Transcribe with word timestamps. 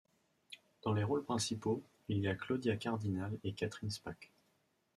Dans 0.83 0.93
les 0.93 1.03
rôles 1.03 1.23
principaux, 1.25 1.83
il 2.07 2.17
y 2.21 2.27
a 2.27 2.33
Claudia 2.33 2.75
Cardinale 2.75 3.37
et 3.43 3.53
Catherine 3.53 3.91
Spaak. 3.91 4.31